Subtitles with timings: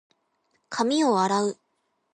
[0.71, 1.59] 髪を洗う。